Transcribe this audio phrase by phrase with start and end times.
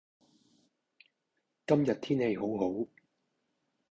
[1.67, 2.87] 今日天氣好好